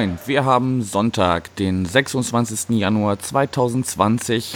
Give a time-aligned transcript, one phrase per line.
[0.00, 2.70] Moin, wir haben Sonntag, den 26.
[2.70, 4.54] Januar 2020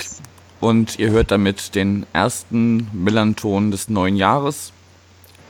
[0.62, 4.72] und ihr hört damit den ersten Millanton des neuen Jahres.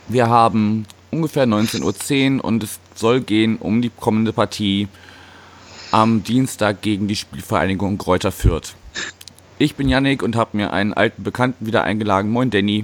[0.09, 4.89] Wir haben ungefähr 19.10 Uhr und es soll gehen um die kommende Partie
[5.91, 8.75] am Dienstag gegen die Spielvereinigung Kräuter Fürth.
[9.59, 12.31] Ich bin Yannick und habe mir einen alten Bekannten wieder eingeladen.
[12.31, 12.83] Moin Danny.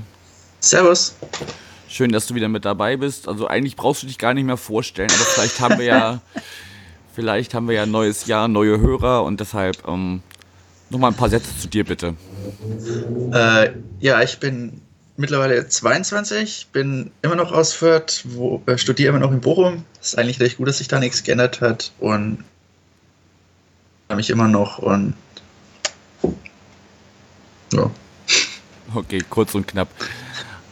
[0.61, 1.17] Servus.
[1.89, 3.27] Schön, dass du wieder mit dabei bist.
[3.27, 6.21] Also eigentlich brauchst du dich gar nicht mehr vorstellen, aber vielleicht haben wir ja
[7.13, 10.21] Vielleicht haben wir ja ein neues Jahr, neue Hörer und deshalb ähm,
[10.89, 12.15] nochmal ein paar Sätze zu dir bitte.
[13.33, 14.81] Äh, ja, ich bin
[15.17, 19.83] mittlerweile 22, bin immer noch aus Fürth, wo, äh, studiere immer noch in Bochum.
[20.01, 22.43] Ist eigentlich recht gut, dass sich da nichts geändert hat und
[24.15, 25.13] mich immer noch und
[27.73, 27.89] ja.
[28.93, 29.87] Okay, kurz und knapp.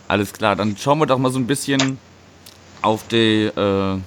[0.07, 1.97] Alles klar, dann schauen wir doch mal so ein bisschen
[2.81, 3.97] auf die äh,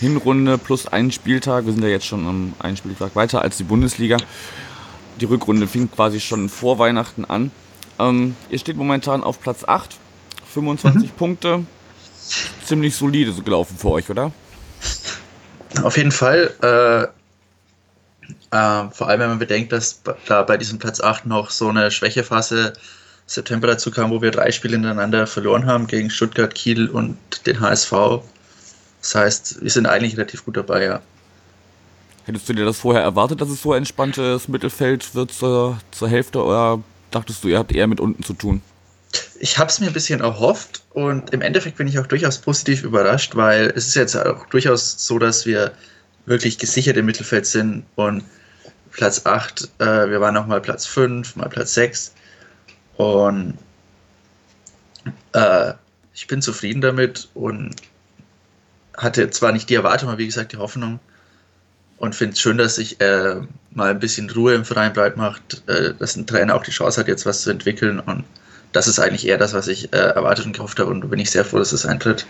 [0.00, 1.66] Hinrunde plus einen Spieltag.
[1.66, 4.16] Wir sind ja jetzt schon am einen Spieltag weiter als die Bundesliga.
[5.20, 7.50] Die Rückrunde fing quasi schon vor Weihnachten an.
[7.98, 9.96] Ähm, ihr steht momentan auf Platz 8,
[10.54, 11.14] 25 mhm.
[11.16, 11.66] Punkte.
[12.64, 14.32] Ziemlich solide so gelaufen für euch, oder?
[15.82, 16.54] Auf jeden Fall.
[16.62, 21.68] Äh, äh, vor allem, wenn man bedenkt, dass da bei diesem Platz 8 noch so
[21.68, 22.72] eine Schwächephase
[23.26, 27.60] September dazu kam, wo wir drei Spiele hintereinander verloren haben gegen Stuttgart, Kiel und den
[27.60, 27.92] HSV.
[29.00, 31.00] Das heißt, wir sind eigentlich relativ gut dabei, ja.
[32.26, 36.44] Hättest du dir das vorher erwartet, dass es so entspanntes Mittelfeld wird zur, zur Hälfte
[36.44, 38.62] oder dachtest du, ihr habt eher mit unten zu tun?
[39.40, 42.84] Ich habe es mir ein bisschen erhofft und im Endeffekt bin ich auch durchaus positiv
[42.84, 45.72] überrascht, weil es ist jetzt auch durchaus so, dass wir
[46.26, 48.22] wirklich gesichert im Mittelfeld sind und
[48.92, 52.12] Platz 8, äh, wir waren noch mal Platz 5, mal Platz 6
[52.96, 53.56] und
[55.32, 55.72] äh,
[56.14, 57.74] ich bin zufrieden damit und
[59.00, 61.00] hatte zwar nicht die Erwartung, aber wie gesagt die Hoffnung
[61.98, 63.36] und finde es schön, dass sich äh,
[63.72, 67.00] mal ein bisschen Ruhe im Verein breit macht, äh, dass ein Trainer auch die Chance
[67.00, 68.24] hat, jetzt was zu entwickeln und
[68.72, 71.18] das ist eigentlich eher das, was ich äh, erwartet und gehofft habe und da bin
[71.18, 72.26] ich sehr froh, dass es das eintritt.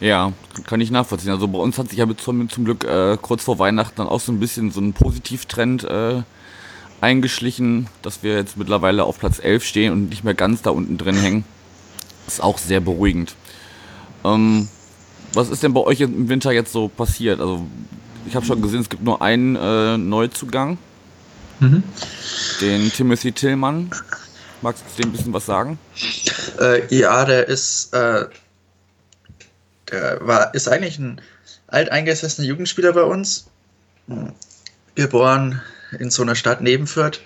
[0.00, 0.32] Ja,
[0.66, 1.32] kann ich nachvollziehen.
[1.32, 4.20] Also bei uns hat sich ja zum, zum Glück äh, kurz vor Weihnachten dann auch
[4.20, 6.22] so ein bisschen so ein Positivtrend äh,
[7.00, 10.98] eingeschlichen, dass wir jetzt mittlerweile auf Platz 11 stehen und nicht mehr ganz da unten
[10.98, 11.44] drin hängen.
[12.26, 13.34] Ist auch sehr beruhigend.
[14.24, 14.68] Ähm,
[15.32, 17.40] was ist denn bei euch im Winter jetzt so passiert?
[17.40, 17.66] Also
[18.26, 20.78] ich habe schon gesehen, es gibt nur einen äh, Neuzugang,
[21.60, 21.82] mhm.
[22.60, 23.90] den Timothy Tillmann.
[24.62, 25.78] Magst du dem ein bisschen was sagen?
[26.58, 28.26] Äh, ja, der ist, äh,
[29.90, 31.20] der war, ist eigentlich ein
[31.66, 33.46] alteingesessener Jugendspieler bei uns,
[34.94, 35.60] geboren
[35.98, 37.20] in so einer Stadt neben Fürth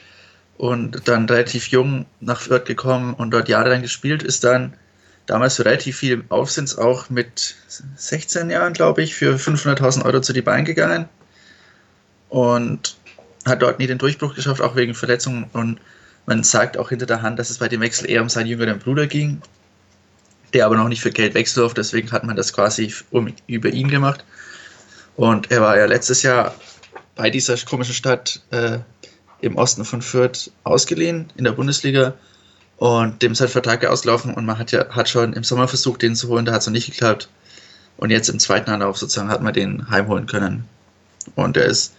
[0.57, 4.75] und dann relativ jung nach Fürth gekommen und dort jahrelang gespielt, ist dann
[5.29, 7.55] damals relativ viel Aufsinns auch mit
[7.97, 11.09] 16 Jahren, glaube ich, für 500.000 Euro zu die Beine gegangen
[12.31, 12.97] und
[13.47, 15.45] hat dort nie den Durchbruch geschafft, auch wegen Verletzungen.
[15.53, 15.81] Und
[16.27, 18.79] man sagt auch hinter der Hand, dass es bei dem Wechsel eher um seinen jüngeren
[18.79, 19.43] Bruder ging,
[20.55, 21.83] der aber noch nicht für Geld wechseln durfte.
[21.83, 24.25] Deswegen hat man das quasi um, über ihn gemacht.
[25.17, 26.55] Und er war ja letztes Jahr
[27.17, 28.79] bei dieser komischen Stadt äh,
[29.43, 32.15] im Osten von Fürth ausgeliehen in der Bundesliga
[32.79, 36.03] und dem ist halt Vertrag ausgelaufen und man hat ja hat schon im Sommer versucht,
[36.03, 37.29] den zu holen, da hat es noch nicht geklappt.
[37.97, 40.65] Und jetzt im zweiten Anlauf sozusagen hat man den heimholen können.
[41.35, 41.95] Und er ist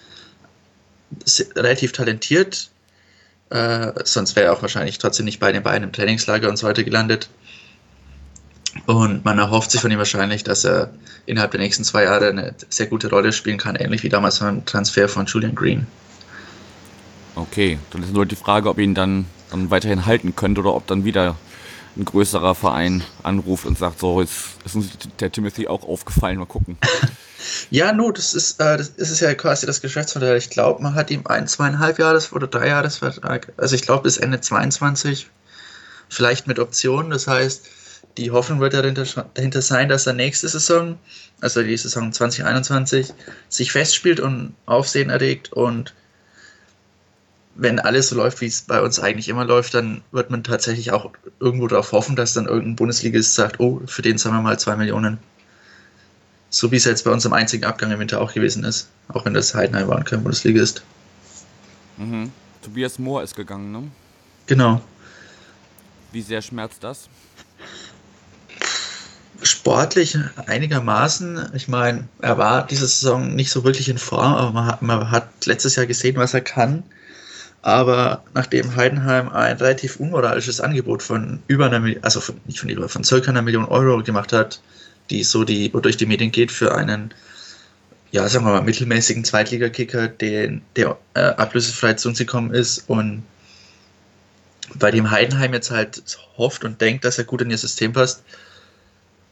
[1.55, 2.69] relativ talentiert.
[3.49, 6.83] Äh, sonst wäre er auch wahrscheinlich trotzdem nicht bei den beiden Trainingslager und so weiter
[6.83, 7.29] gelandet.
[8.85, 10.91] Und man erhofft sich von ihm wahrscheinlich, dass er
[11.25, 14.65] innerhalb der nächsten zwei Jahre eine sehr gute Rolle spielen kann, ähnlich wie damals beim
[14.65, 15.87] Transfer von Julian Green.
[17.35, 20.87] Okay, dann ist nur die Frage, ob ihn dann dann weiterhin halten könnt oder ob
[20.87, 21.35] dann wieder
[21.97, 26.45] ein größerer Verein anruft und sagt, so, jetzt ist uns der Timothy auch aufgefallen, mal
[26.45, 26.77] gucken.
[27.69, 30.37] Ja, no, das ist, äh, das ist ja quasi das Geschäftsmodell.
[30.37, 34.17] Ich glaube, man hat ihm ein, zweieinhalb Jahres oder drei Jahresvertrag, also ich glaube bis
[34.17, 35.29] Ende 22,
[36.09, 37.11] vielleicht mit Optionen.
[37.11, 37.67] Das heißt,
[38.17, 40.97] die Hoffnung wird dahinter, dahinter sein, dass er nächste Saison,
[41.41, 43.13] also die Saison 2021,
[43.47, 45.93] sich festspielt und Aufsehen erregt und
[47.61, 50.91] wenn alles so läuft, wie es bei uns eigentlich immer läuft, dann wird man tatsächlich
[50.91, 54.59] auch irgendwo darauf hoffen, dass dann irgendein Bundesligist sagt, oh, für den zahlen wir mal
[54.59, 55.17] zwei Millionen.
[56.49, 59.25] So wie es jetzt bei uns im einzigen Abgang im Winter auch gewesen ist, auch
[59.25, 60.83] wenn das Heidenheim war und kein Bundesligist.
[61.97, 62.31] Mhm.
[62.61, 63.83] Tobias Mohr ist gegangen, ne?
[64.47, 64.81] Genau.
[66.11, 67.07] Wie sehr schmerzt das?
[69.41, 70.17] Sportlich
[70.47, 71.51] einigermaßen.
[71.53, 75.11] Ich meine, er war diese Saison nicht so wirklich in Form, aber man hat, man
[75.11, 76.83] hat letztes Jahr gesehen, was er kann.
[77.61, 82.69] Aber nachdem Heidenheim ein relativ unmoralisches Angebot von über einer Million, also von, nicht von
[82.69, 84.61] über, von circa einer Million Euro gemacht hat,
[85.09, 87.13] die so die, wodurch die Medien geht für einen,
[88.11, 93.23] ja, sagen wir mal, mittelmäßigen Zweitligakicker, den, der äh, ablösefrei zu uns gekommen ist und
[94.75, 96.03] bei dem Heidenheim jetzt halt
[96.37, 98.23] hofft und denkt, dass er gut in ihr System passt,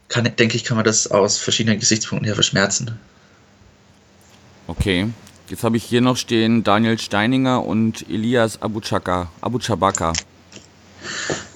[0.08, 2.98] kann, denke ich, kann man das aus verschiedenen Gesichtspunkten her verschmerzen.
[4.66, 5.08] Okay.
[5.48, 10.12] Jetzt habe ich hier noch stehen Daniel Steininger und Elias Abuchaka, Abuchabaka.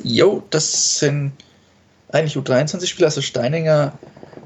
[0.02, 1.32] Jo, das sind
[2.10, 3.08] eigentlich U23-Spieler.
[3.08, 3.92] Also Steininger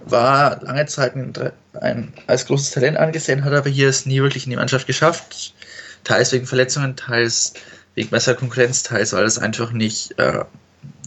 [0.07, 1.33] war lange Zeit ein,
[1.81, 5.55] ein, als großes Talent angesehen, hat aber hier es nie wirklich in die Mannschaft geschafft.
[6.03, 7.55] Teils wegen Verletzungen, teils
[7.95, 10.45] wegen besserer Konkurrenz, teils weil es einfach nicht äh,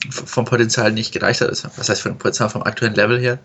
[0.10, 1.50] vom Potenzial nicht gereicht hat.
[1.50, 3.40] Also, was heißt vom Potenzial vom aktuellen Level her?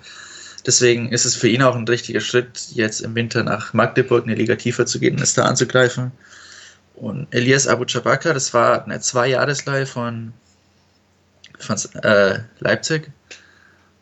[0.67, 4.35] Deswegen ist es für ihn auch ein richtiger Schritt, jetzt im Winter nach Magdeburg eine
[4.35, 6.11] Liga tiefer zu gehen und es da anzugreifen.
[6.95, 10.33] Und Elias Abu Chabaka, das war eine Zwei-Jahresleihe von,
[11.59, 13.11] von äh, Leipzig.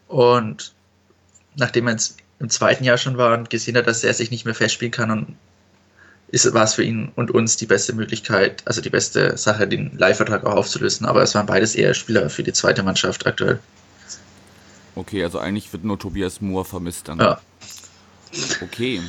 [0.09, 0.73] Und
[1.57, 1.97] nachdem er
[2.39, 5.11] im zweiten Jahr schon war und gesehen hat, dass er sich nicht mehr festspielen kann
[5.11, 5.37] und
[6.29, 9.97] ist, war es für ihn und uns die beste Möglichkeit, also die beste Sache, den
[9.99, 11.07] Leihvertrag auch aufzulösen.
[11.07, 13.59] Aber es waren beides eher Spieler für die zweite Mannschaft aktuell.
[14.95, 17.19] Okay, also eigentlich wird nur Tobias Moore vermisst dann.
[17.19, 17.41] Ja.
[18.63, 19.01] Okay.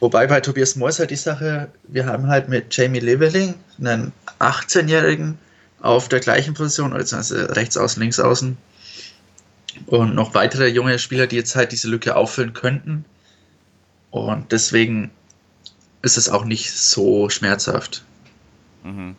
[0.00, 4.12] Wobei bei Tobias Moore ist halt die Sache, wir haben halt mit Jamie Leveling einen
[4.40, 5.38] 18-Jährigen
[5.80, 8.56] auf der gleichen Position, also rechts außen, links außen.
[9.86, 13.04] Und noch weitere junge Spieler, die jetzt halt diese Lücke auffüllen könnten.
[14.10, 15.10] Und deswegen
[16.02, 18.04] ist es auch nicht so schmerzhaft.
[18.84, 19.16] Mhm.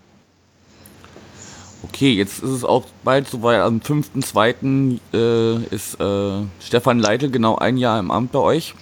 [1.84, 3.60] Okay, jetzt ist es auch bald soweit.
[3.60, 5.00] Am 5.2.
[5.14, 8.74] Äh, ist äh, Stefan Leitl genau ein Jahr im Amt bei euch.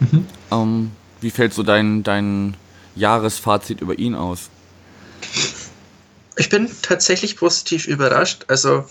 [0.00, 0.26] Mhm.
[0.50, 0.90] Ähm,
[1.20, 2.56] wie fällt so dein, dein
[2.94, 4.48] Jahresfazit über ihn aus?
[6.36, 8.44] Ich bin tatsächlich positiv überrascht.
[8.48, 8.86] Also,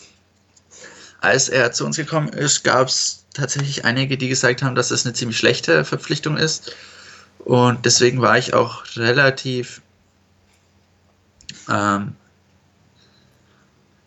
[1.21, 5.05] als er zu uns gekommen ist, gab es tatsächlich einige, die gesagt haben, dass es
[5.05, 6.75] eine ziemlich schlechte Verpflichtung ist.
[7.39, 9.81] Und deswegen war ich auch relativ
[11.69, 12.15] ähm,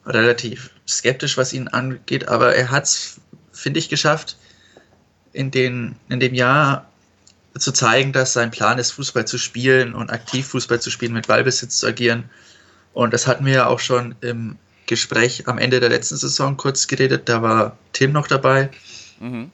[0.08, 3.20] relativ skeptisch, was ihn angeht, aber er hat es,
[3.52, 4.36] finde ich, geschafft,
[5.32, 6.90] in, den, in dem Jahr
[7.58, 11.26] zu zeigen, dass sein Plan ist, Fußball zu spielen und aktiv Fußball zu spielen, mit
[11.26, 12.24] Ballbesitz zu agieren.
[12.92, 14.56] Und das hatten wir ja auch schon im
[14.86, 17.28] Gespräch am Ende der letzten Saison kurz geredet.
[17.28, 18.70] Da war Tim noch dabei.
[19.20, 19.50] Mhm.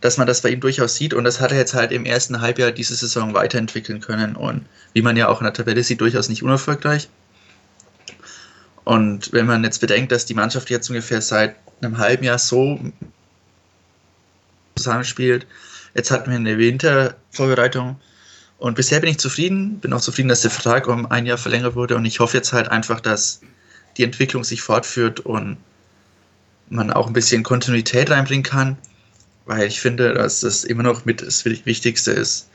[0.00, 2.40] Dass man das bei ihm durchaus sieht und das hat er jetzt halt im ersten
[2.40, 4.64] Halbjahr diese Saison weiterentwickeln können und
[4.94, 7.10] wie man ja auch in der Tabelle sieht, durchaus nicht unerfolgreich.
[8.84, 12.80] Und wenn man jetzt bedenkt, dass die Mannschaft jetzt ungefähr seit einem halben Jahr so
[14.76, 15.46] zusammenspielt,
[15.94, 17.96] jetzt hatten wir eine Wintervorbereitung
[18.58, 21.74] und bisher bin ich zufrieden, bin auch zufrieden, dass der Vertrag um ein Jahr verlängert
[21.74, 23.40] wurde und ich hoffe jetzt halt einfach, dass
[23.96, 25.56] die Entwicklung sich fortführt und
[26.68, 28.76] man auch ein bisschen Kontinuität reinbringen kann,
[29.46, 32.49] weil ich finde, dass das immer noch mit das Wichtigste ist,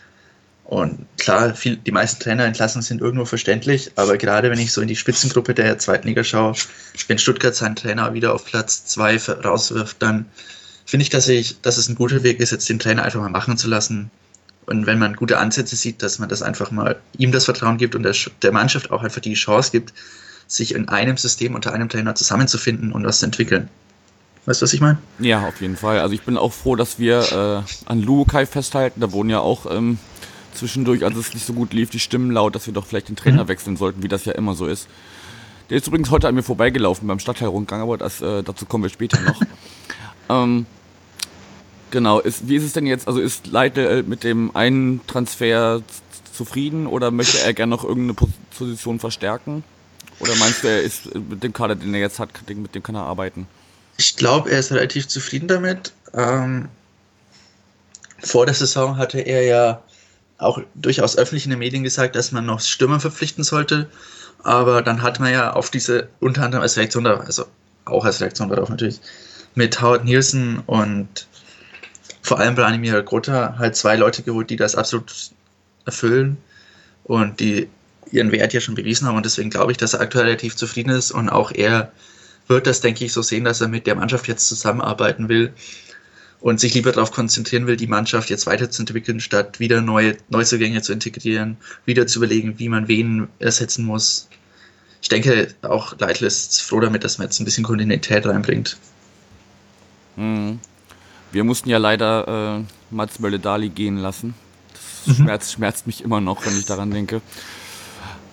[0.66, 4.88] und klar, viel, die meisten Trainerentlassungen sind irgendwo verständlich, aber gerade wenn ich so in
[4.88, 6.56] die Spitzengruppe der zweiten Liga schaue,
[7.08, 10.26] wenn Stuttgart seinen Trainer wieder auf Platz zwei rauswirft, dann
[10.86, 13.30] finde ich, dass ich, dass es ein guter Weg ist, jetzt den Trainer einfach mal
[13.30, 14.10] machen zu lassen.
[14.66, 17.94] Und wenn man gute Ansätze sieht, dass man das einfach mal ihm das Vertrauen gibt
[17.94, 19.94] und der, der Mannschaft auch einfach die Chance gibt,
[20.48, 23.70] sich in einem System unter einem Trainer zusammenzufinden und was zu entwickeln.
[24.48, 24.98] Weißt du, was ich meine?
[25.20, 26.00] Ja, auf jeden Fall.
[26.00, 29.02] Also ich bin auch froh, dass wir äh, an Luokai festhalten.
[29.02, 30.00] Da wohnen ja auch ähm,
[30.56, 33.16] zwischendurch, als es nicht so gut lief, die Stimmen laut, dass wir doch vielleicht den
[33.16, 33.48] Trainer mhm.
[33.48, 34.88] wechseln sollten, wie das ja immer so ist.
[35.70, 38.90] Der ist übrigens heute an mir vorbeigelaufen beim Stadtteilrundgang, aber das, äh, dazu kommen wir
[38.90, 39.42] später noch.
[40.30, 40.66] ähm,
[41.92, 43.08] genau, ist, wie ist es denn jetzt?
[43.08, 45.82] Also ist Leitl mit dem einen Transfer
[46.32, 49.64] zufrieden oder möchte er gerne noch irgendeine Position verstärken?
[50.20, 52.96] Oder meinst du, er ist mit dem Kader, den er jetzt hat, mit dem kann
[52.96, 53.48] er arbeiten?
[53.98, 55.94] Ich glaube, er ist relativ zufrieden damit.
[56.14, 56.70] Ähm,
[58.20, 59.82] vor der Saison hatte er ja
[60.38, 63.90] auch durchaus öffentlich in den Medien gesagt, dass man noch Stürmer verpflichten sollte.
[64.44, 67.46] Aber dann hat man ja auf diese, unter anderem als Reaktion, also
[67.86, 69.00] auch als Reaktion darauf natürlich,
[69.56, 71.28] mit Howard Nielsen und
[72.22, 75.14] vor allem Branimir Grota halt zwei Leute geholt, die das absolut
[75.86, 76.38] erfüllen
[77.04, 77.70] und die
[78.12, 79.16] ihren Wert ja schon bewiesen haben.
[79.16, 81.92] Und deswegen glaube ich, dass er aktuell relativ zufrieden ist und auch er
[82.48, 85.54] wird das, denke ich, so sehen, dass er mit der Mannschaft jetzt zusammenarbeiten will
[86.46, 90.94] und sich lieber darauf konzentrieren will, die Mannschaft jetzt weiterzuentwickeln, statt wieder neue Neuzugänge zu
[90.94, 94.30] integrieren, wieder zu überlegen, wie man wen ersetzen muss.
[95.02, 98.78] Ich denke, auch Leitl ist froh damit, dass man jetzt ein bisschen Kontinuität reinbringt.
[100.18, 100.60] Hm.
[101.32, 104.36] Wir mussten ja leider äh, Mats Mölle-Dali gehen lassen.
[105.08, 105.24] Das mhm.
[105.24, 107.22] schmerzt, schmerzt mich immer noch, wenn ich daran denke.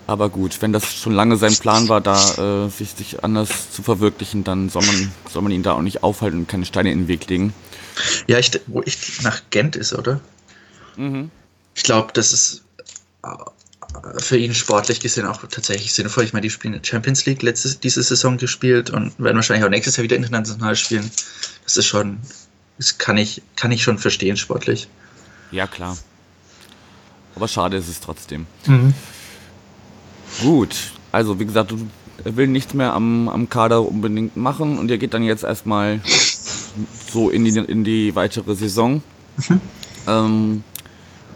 [0.07, 3.83] Aber gut, wenn das schon lange sein Plan war, da äh, sich, sich anders zu
[3.83, 6.99] verwirklichen, dann soll man, soll man ihn da auch nicht aufhalten und keine Steine in
[6.99, 7.55] den Weg legen.
[8.27, 10.21] Ja, ich, wo ich nach Gent ist, oder?
[10.97, 11.31] Mhm.
[11.75, 12.63] Ich glaube, das ist
[13.23, 13.29] äh,
[14.19, 16.25] für ihn sportlich gesehen auch tatsächlich sinnvoll.
[16.25, 19.97] Ich meine, die spielen Champions League letzte, diese Saison gespielt und werden wahrscheinlich auch nächstes
[19.97, 21.11] Jahr wieder international spielen.
[21.65, 22.19] Das ist schon,
[22.79, 24.89] das kann ich, kann ich schon verstehen, sportlich.
[25.51, 25.97] Ja, klar.
[27.35, 28.47] Aber schade ist es trotzdem.
[28.67, 28.95] Mhm.
[30.41, 30.75] Gut,
[31.13, 31.75] also wie gesagt,
[32.25, 36.01] er will nichts mehr am, am Kader unbedingt machen und er geht dann jetzt erstmal
[37.13, 39.03] so in die, in die weitere Saison.
[39.37, 39.61] Mhm.
[40.07, 40.65] Ähm,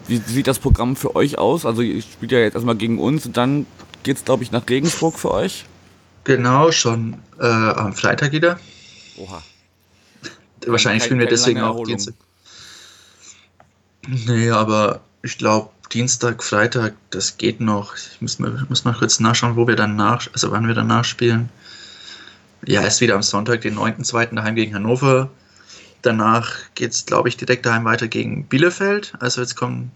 [0.08, 1.66] wie sieht das Programm für euch aus?
[1.66, 3.66] Also ihr spielt ja jetzt erstmal gegen uns und dann
[4.02, 5.64] geht es, glaube ich, nach Regensburg für euch.
[6.24, 8.58] Genau, schon äh, am Freitag wieder.
[9.16, 9.42] Oha.
[10.66, 11.84] Wahrscheinlich spielen wir deswegen auch.
[11.84, 12.14] Dienstag.
[14.06, 17.96] Nee, aber ich glaube, Dienstag, Freitag, das geht noch.
[17.96, 20.88] Ich muss mal, muss mal kurz nachschauen, wo wir dann nach, also wann wir dann
[20.88, 21.48] nachspielen.
[22.64, 24.34] Ja, erst wieder am Sonntag, den 9.2.
[24.34, 25.30] daheim gegen Hannover.
[26.06, 29.14] Danach geht es, glaube ich, direkt daheim weiter gegen Bielefeld.
[29.18, 29.90] Also jetzt kommen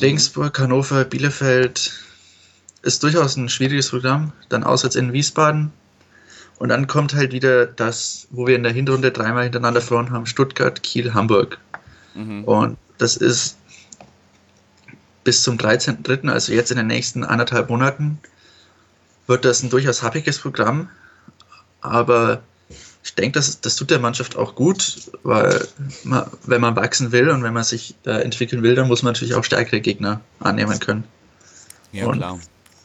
[0.00, 1.92] Regensburg, Hannover, Bielefeld.
[2.82, 4.32] Ist durchaus ein schwieriges Programm.
[4.48, 5.72] Dann auswärts in Wiesbaden.
[6.60, 10.26] Und dann kommt halt wieder das, wo wir in der Hinrunde dreimal hintereinander verloren haben:
[10.26, 11.58] Stuttgart, Kiel, Hamburg.
[12.14, 12.44] Mhm.
[12.44, 13.56] Und das ist
[15.24, 18.20] bis zum 13.03., also jetzt in den nächsten anderthalb Monaten,
[19.26, 20.88] wird das ein durchaus happiges Programm.
[21.80, 22.40] Aber
[23.08, 25.66] ich denke, das, das tut der Mannschaft auch gut, weil
[26.04, 29.14] man, wenn man wachsen will und wenn man sich da entwickeln will, dann muss man
[29.14, 31.04] natürlich auch stärkere Gegner annehmen können.
[31.92, 32.38] Ja, Und klar.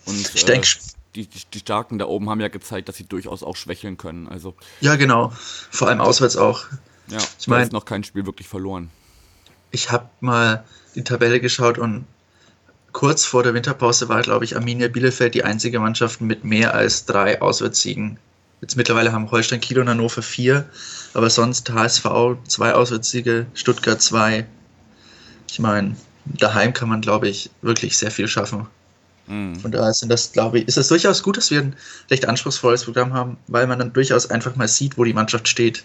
[0.05, 0.67] Und Ich äh, denke,
[1.15, 4.27] die, die, die Starken da oben haben ja gezeigt, dass sie durchaus auch schwächeln können.
[4.29, 5.33] Also, ja genau,
[5.71, 6.65] vor allem auswärts auch.
[7.09, 8.89] ja, Ich ich mein- meine, noch kein Spiel wirklich verloren.
[9.71, 10.63] Ich habe mal
[10.95, 12.05] die Tabelle geschaut und
[12.93, 17.05] kurz vor der Winterpause war, glaube ich, Arminia Bielefeld die einzige Mannschaft mit mehr als
[17.05, 18.17] drei Auswärtssiegen.
[18.63, 20.63] Jetzt mittlerweile haben Holstein Kiel und Hannover vier,
[21.13, 22.05] aber sonst HSV
[22.47, 24.45] zwei Auswärtssiege, Stuttgart zwei.
[25.51, 28.67] Ich meine, daheim kann man, glaube ich, wirklich sehr viel schaffen.
[29.27, 29.59] Mhm.
[29.59, 31.75] Von daher sind das, glaube ich, ist es durchaus gut, dass wir ein
[32.09, 35.83] recht anspruchsvolles Programm haben, weil man dann durchaus einfach mal sieht, wo die Mannschaft steht.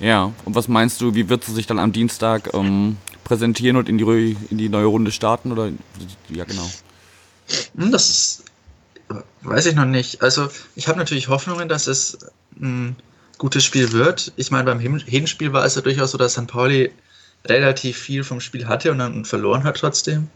[0.00, 3.90] Ja, und was meinst du, wie wird sie sich dann am Dienstag ähm, präsentieren und
[3.90, 5.52] in die, in die neue Runde starten?
[5.52, 5.70] Oder
[6.30, 6.70] ja, genau.
[7.76, 8.45] Hm, Das ist,
[9.42, 10.22] weiß ich noch nicht.
[10.22, 12.18] Also ich habe natürlich Hoffnungen, dass es
[12.60, 12.96] ein
[13.38, 14.32] gutes Spiel wird.
[14.36, 16.46] Ich meine, beim Hin- Hinspiel war es ja durchaus so, dass St.
[16.46, 16.92] Pauli
[17.44, 20.28] relativ viel vom Spiel hatte und dann verloren hat trotzdem.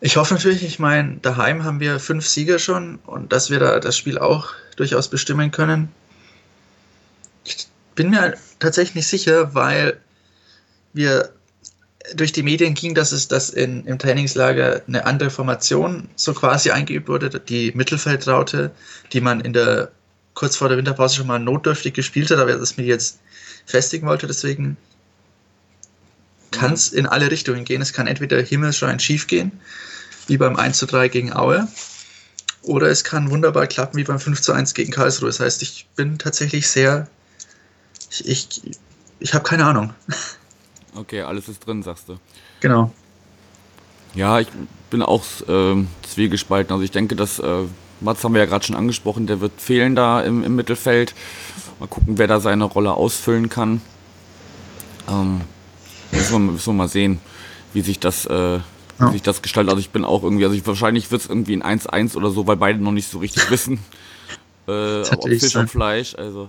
[0.00, 3.80] Ich hoffe natürlich, ich meine, daheim haben wir fünf Sieger schon und dass wir da
[3.80, 5.88] das Spiel auch durchaus bestimmen können.
[7.44, 9.98] Ich bin mir tatsächlich nicht sicher, weil
[10.92, 11.32] wir
[12.14, 16.70] durch die Medien ging, dass es dass in, im Trainingslager eine andere Formation so quasi
[16.70, 18.70] eingeübt wurde, die Mittelfeldraute,
[19.12, 19.90] die man in der
[20.34, 23.18] kurz vor der Winterpause schon mal notdürftig gespielt hat, aber das mir jetzt
[23.64, 24.76] festigen wollte, deswegen
[26.50, 27.82] kann es in alle Richtungen gehen.
[27.82, 29.52] Es kann entweder himmelschreiend schief gehen,
[30.26, 31.66] wie beim 1 zu 3 gegen Aue,
[32.62, 35.28] oder es kann wunderbar klappen, wie beim 5 zu 1 gegen Karlsruhe.
[35.28, 37.08] Das heißt, ich bin tatsächlich sehr,
[38.10, 38.62] ich, ich,
[39.20, 39.94] ich habe keine Ahnung.
[40.96, 42.16] Okay, alles ist drin, sagst du.
[42.60, 42.90] Genau.
[44.14, 44.48] Ja, ich
[44.90, 46.72] bin auch ähm, zwiegespalten.
[46.72, 47.64] Also ich denke, dass äh,
[48.00, 51.14] Mats haben wir ja gerade schon angesprochen, der wird fehlen da im, im Mittelfeld.
[51.80, 53.82] Mal gucken, wer da seine Rolle ausfüllen kann.
[55.08, 55.42] Ähm,
[56.12, 57.20] müssen, wir, müssen wir mal sehen,
[57.74, 58.62] wie sich das, äh, wie
[59.04, 59.10] Ja.
[59.12, 59.70] sich das gestaltet.
[59.70, 62.46] Also ich bin auch irgendwie, also ich, wahrscheinlich wird es irgendwie ein 1-1 oder so,
[62.46, 63.78] weil beide noch nicht so richtig wissen.
[64.66, 65.62] Äh, ob Fisch sein.
[65.62, 66.14] und Fleisch.
[66.14, 66.48] Also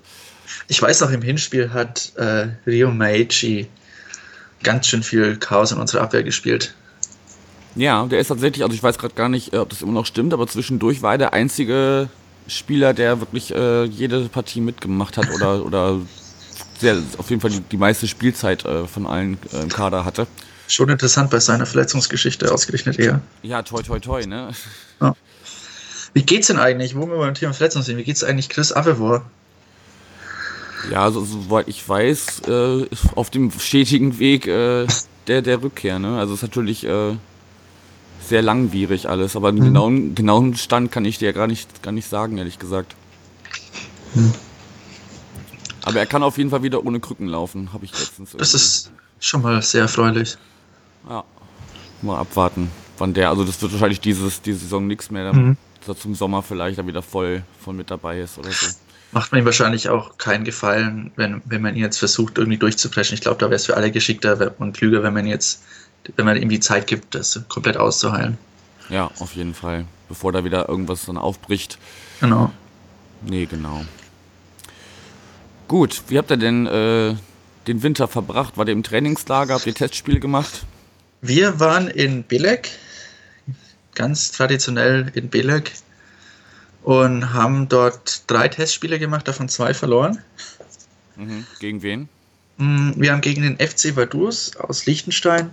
[0.69, 3.67] Ich weiß noch, im Hinspiel hat äh, Rio Meichi
[4.63, 6.73] ganz schön viel Chaos in unserer Abwehr gespielt.
[7.75, 10.05] Ja, der ist tatsächlich, also ich weiß gerade gar nicht, äh, ob das immer noch
[10.05, 12.09] stimmt, aber zwischendurch war er der einzige
[12.47, 15.99] Spieler, der wirklich äh, jede Partie mitgemacht hat oder, oder
[16.79, 20.27] sehr, auf jeden Fall die, die meiste Spielzeit äh, von allen äh, im Kader hatte.
[20.67, 23.21] Schon interessant bei seiner Verletzungsgeschichte ausgerechnet eher.
[23.41, 24.49] Ja, toi toi toi, ne?
[26.13, 29.23] Wie geht's denn eigentlich, wo wir beim Thema Verletzung sind, wie geht's eigentlich Chris Avevor?
[30.91, 34.85] Ja, so, soweit ich weiß, äh, ist auf dem stetigen Weg äh,
[35.27, 36.17] der, der Rückkehr, ne?
[36.19, 37.15] Also ist natürlich äh,
[38.23, 39.65] sehr langwierig alles, aber den Mhm.
[39.65, 42.95] genauen, genauen Stand kann ich dir gar nicht, gar nicht sagen, ehrlich gesagt.
[44.13, 44.33] Mhm.
[45.83, 48.31] Aber er kann auf jeden Fall wieder ohne Krücken laufen, habe ich letztens.
[48.31, 50.37] Das irgendwie- ist schon mal sehr erfreulich.
[51.09, 51.23] Ja.
[52.01, 53.29] Mal abwarten, wann der.
[53.29, 55.33] Also das wird wahrscheinlich dieses, diese Saison nichts mehr.
[55.33, 55.57] Mhm.
[55.79, 58.67] Dass er zum Sommer vielleicht dann wieder voll, voll mit dabei ist oder so.
[59.11, 63.15] Macht man ihm wahrscheinlich auch keinen Gefallen, wenn, wenn man ihn jetzt versucht, irgendwie durchzupreschen.
[63.15, 65.63] Ich glaube, da wäre es für alle geschickter und klüger, wenn man jetzt
[66.15, 68.37] wenn man ihm die Zeit gibt, das komplett auszuheilen.
[68.89, 69.85] Ja, auf jeden Fall.
[70.07, 71.77] Bevor da wieder irgendwas dann aufbricht.
[72.21, 72.51] Genau.
[73.21, 73.83] Nee, genau.
[75.67, 77.15] Gut, wie habt ihr denn äh,
[77.67, 78.57] den Winter verbracht?
[78.57, 79.55] War ihr im Trainingslager?
[79.55, 80.65] Habt ihr Testspiele gemacht?
[81.21, 82.69] Wir waren in Belek,
[83.95, 85.73] ganz traditionell in Belek
[86.87, 90.23] und haben dort drei Testspiele gemacht, davon zwei verloren.
[91.17, 91.45] Mhm.
[91.59, 92.07] Gegen wen?
[92.55, 95.51] Mm, Wir haben gegen den FC Vaduz aus Liechtenstein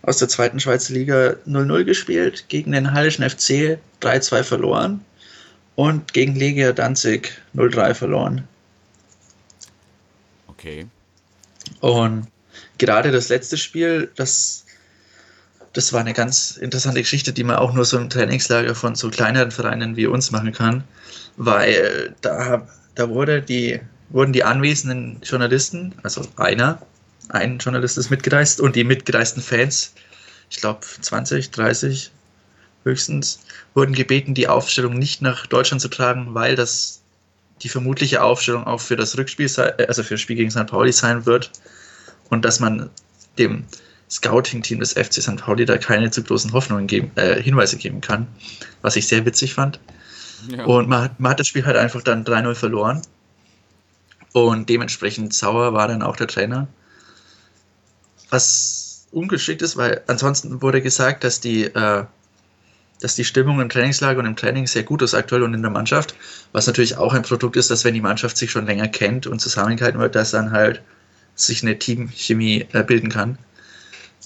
[0.00, 5.04] aus der zweiten Schweizer Liga 0-0 gespielt, gegen den Hallischen FC 3-2 verloren
[5.74, 8.48] und gegen Legia Danzig 0-3 verloren.
[10.46, 10.86] Okay.
[11.80, 12.26] Und
[12.78, 14.63] gerade das letzte Spiel, das,
[15.74, 19.10] das war eine ganz interessante Geschichte, die man auch nur so im Trainingslager von so
[19.10, 20.84] kleineren Vereinen wie uns machen kann,
[21.36, 26.80] weil da, da wurde die, wurden die anwesenden Journalisten, also einer,
[27.28, 29.92] ein Journalist ist mitgereist und die mitgereisten Fans,
[30.48, 32.12] ich glaube 20, 30
[32.84, 33.40] höchstens,
[33.74, 37.00] wurden gebeten, die Aufstellung nicht nach Deutschland zu tragen, weil das
[37.62, 40.66] die vermutliche Aufstellung auch für das Rückspiel, äh, also für das Spiel gegen St.
[40.66, 41.50] Pauli sein wird
[42.30, 42.90] und dass man
[43.38, 43.64] dem
[44.10, 45.36] Scouting-Team des FC St.
[45.36, 48.26] Pauli da keine zu großen Hoffnungen geben, äh, Hinweise geben kann,
[48.82, 49.80] was ich sehr witzig fand.
[50.48, 50.64] Ja.
[50.64, 53.02] Und man, hat- man hat das Spiel halt einfach dann 3-0 verloren.
[54.32, 56.66] Und dementsprechend sauer war dann auch der Trainer.
[58.30, 62.04] Was ungeschickt ist, weil ansonsten wurde gesagt, dass die, äh,
[63.00, 65.70] dass die Stimmung im Trainingslager und im Training sehr gut ist aktuell und in der
[65.70, 66.14] Mannschaft.
[66.52, 69.40] Was natürlich auch ein Produkt ist, dass wenn die Mannschaft sich schon länger kennt und
[69.40, 70.82] zusammengehalten wird, dass dann halt
[71.36, 73.38] sich eine Teamchemie äh, bilden kann.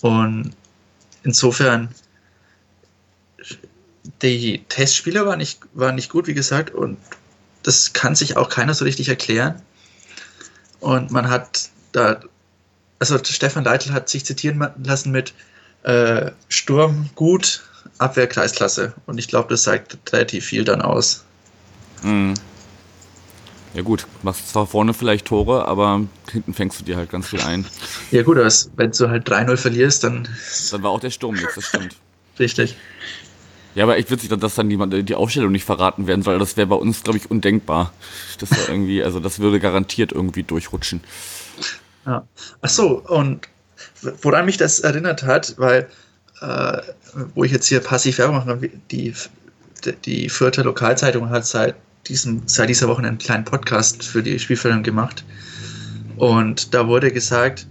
[0.00, 0.52] Und
[1.23, 1.88] insofern
[4.23, 6.99] die Testspiele waren nicht, waren nicht gut, wie gesagt, und
[7.63, 9.61] das kann sich auch keiner so richtig erklären.
[10.80, 12.21] Und man hat da,
[12.99, 15.34] also Stefan Leitl hat sich zitieren lassen mit
[15.82, 17.63] äh, Sturm gut,
[17.99, 18.95] Abwehr Kreisklasse.
[19.06, 21.25] Und ich glaube, das sagt relativ viel dann aus.
[22.02, 22.34] Mhm.
[23.75, 27.41] Ja gut, machst zwar vorne vielleicht Tore, aber hinten fängst du dir halt ganz viel
[27.43, 27.67] ein.
[28.11, 30.28] Ja gut, aber wenn du halt 3-0 verlierst, dann
[30.71, 31.97] Dann war auch der Sturm jetzt, das stimmt.
[32.39, 32.76] richtig.
[33.75, 36.39] Ja, aber echt witzig, dass dann die, die Aufstellung nicht verraten werden soll.
[36.39, 37.93] Das wäre bei uns, glaube ich, undenkbar.
[38.41, 41.00] Das war irgendwie, also das würde garantiert irgendwie durchrutschen.
[42.07, 42.26] Ja.
[42.63, 43.49] Ach so, und
[44.23, 45.89] woran mich das erinnert hat, weil,
[46.41, 46.78] äh,
[47.35, 49.15] wo ich jetzt hier passiv Werbung mache, die,
[50.04, 51.76] die Fürther Lokalzeitung hat seit,
[52.08, 55.25] diesem, seit dieser Woche einen kleinen Podcast für die Spielfeldung gemacht.
[56.16, 57.66] Und da wurde gesagt,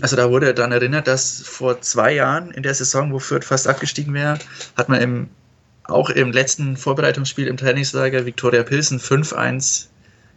[0.00, 3.66] also da wurde dann erinnert, dass vor zwei Jahren in der Saison, wo Fürth fast
[3.66, 4.38] abgestiegen wäre,
[4.76, 5.28] hat man im,
[5.84, 9.86] auch im letzten Vorbereitungsspiel im Trainingslager Viktoria Pilsen 5-1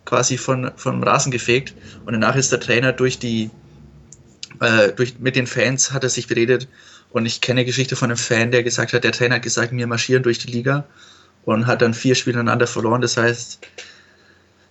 [0.06, 1.74] quasi von, vom Rasen gefegt.
[2.06, 3.52] Und danach ist der Trainer durch die
[4.60, 6.68] äh, durch, mit den Fans hat er sich beredet.
[7.12, 9.72] Und ich kenne eine Geschichte von einem Fan, der gesagt hat, der Trainer hat gesagt,
[9.72, 10.86] wir marschieren durch die Liga
[11.46, 13.02] und hat dann vier Spiele aneinander verloren.
[13.02, 13.60] Das heißt,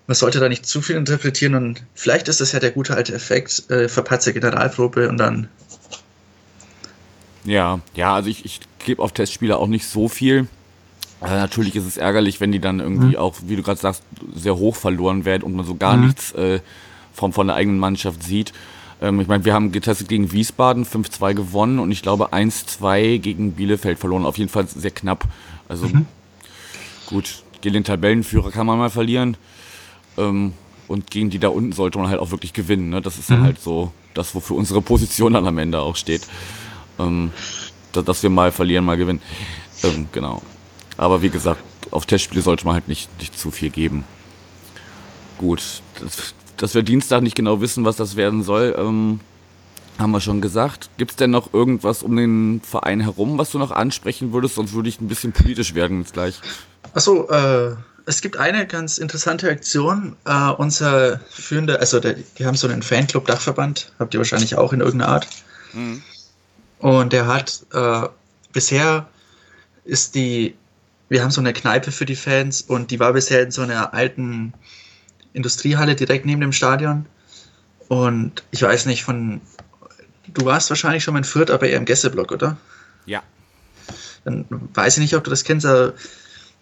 [0.07, 3.15] man sollte da nicht zu viel interpretieren und vielleicht ist das ja der gute alte
[3.15, 5.49] Effekt, äh, verpatze Generalprobe und dann
[7.45, 10.47] Ja, ja, also ich, ich gebe auf Testspiele auch nicht so viel.
[11.21, 14.03] Äh, natürlich ist es ärgerlich, wenn die dann irgendwie auch, wie du gerade sagst,
[14.35, 16.05] sehr hoch verloren werden und man so gar Mhm.
[16.07, 16.61] nichts äh,
[17.13, 18.53] vom, von der eigenen Mannschaft sieht.
[19.01, 23.53] Ähm, ich meine, wir haben getestet gegen Wiesbaden, 5-2 gewonnen und ich glaube 1-2 gegen
[23.53, 24.25] Bielefeld verloren.
[24.25, 25.25] Auf jeden Fall sehr knapp.
[25.69, 25.91] Also
[27.13, 29.37] gut, gegen den Tabellenführer kann man mal verlieren.
[30.17, 30.53] Ähm,
[30.89, 32.91] und gegen die da unten sollte man halt auch wirklich gewinnen.
[32.91, 33.01] Ne?
[33.01, 36.27] Das ist dann halt so das, wofür unsere Position dann am Ende auch steht.
[36.99, 37.31] Ähm,
[37.93, 39.23] da- dass wir mal verlieren, mal gewinnen.
[39.85, 40.43] Ähm, genau.
[40.99, 44.05] Aber wie gesagt, auf Testspiele sollte man halt nicht, nicht zu viel geben.
[45.39, 45.63] Gut,
[46.01, 49.21] das, dass wir Dienstag nicht genau wissen, was das werden soll, ähm,
[49.99, 50.91] haben wir schon gesagt.
[50.99, 54.57] Gibt es denn noch irgendwas um den Verein herum, was du noch ansprechen würdest?
[54.57, 56.35] Sonst würde ich ein bisschen politisch werden jetzt gleich.
[56.95, 60.17] Achso, äh, es gibt eine ganz interessante Aktion.
[60.25, 64.81] Äh, unser führender, also der, die haben so einen Fanclub-Dachverband, habt ihr wahrscheinlich auch in
[64.81, 65.29] irgendeiner Art.
[66.79, 68.09] Und der hat äh,
[68.53, 69.07] bisher
[69.85, 70.55] ist die,
[71.09, 73.95] wir haben so eine Kneipe für die Fans und die war bisher in so einer
[73.95, 74.53] alten
[75.33, 77.07] Industriehalle direkt neben dem Stadion.
[77.89, 79.41] Und ich weiß nicht von,
[80.29, 82.57] du warst wahrscheinlich schon mal in Fürth, aber eher im Gästeblock, oder?
[83.07, 83.23] Ja.
[84.25, 85.95] dann weiß ich nicht, ob du das kennst, aber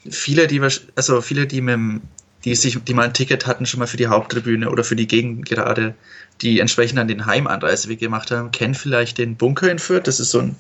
[0.09, 0.61] viele, die
[0.95, 2.03] also viele, die mit dem,
[2.45, 5.07] die sich, die mal ein Ticket hatten, schon mal für die Haupttribüne oder für die
[5.07, 5.95] Gegend gerade,
[6.41, 10.07] die entsprechend an den Heimanreiseweg gemacht haben, kennen vielleicht den Bunker in Fürth.
[10.07, 10.57] Das ist so ein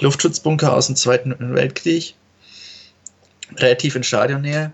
[0.00, 2.14] Luftschutzbunker aus dem Zweiten Weltkrieg,
[3.56, 4.72] relativ in Stadionnähe,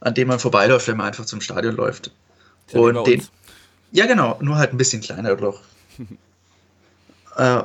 [0.00, 2.10] an dem man vorbeiläuft, wenn man einfach zum Stadion läuft.
[2.72, 3.26] Ja Und den,
[3.92, 5.60] ja, genau, nur halt ein bisschen kleiner noch.
[7.36, 7.62] äh,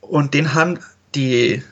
[0.00, 0.80] Und den haben
[1.14, 1.62] die,